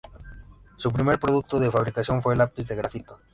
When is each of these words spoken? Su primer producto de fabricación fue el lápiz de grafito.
Su 0.77 0.91
primer 0.91 1.19
producto 1.19 1.59
de 1.59 1.69
fabricación 1.69 2.23
fue 2.23 2.33
el 2.33 2.39
lápiz 2.39 2.65
de 2.65 2.75
grafito. 2.75 3.19